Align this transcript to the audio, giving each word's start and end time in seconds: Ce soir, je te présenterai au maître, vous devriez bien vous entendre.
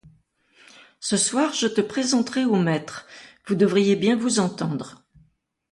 Ce 0.99 1.15
soir, 1.15 1.53
je 1.53 1.67
te 1.67 1.79
présenterai 1.79 2.43
au 2.43 2.55
maître, 2.55 3.05
vous 3.45 3.53
devriez 3.53 3.95
bien 3.95 4.15
vous 4.15 4.39
entendre. 4.39 5.03